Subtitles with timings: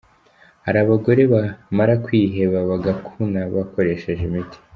[0.65, 4.57] Hari abagore bamara kwiheba bagakuna bakoresheje imiti….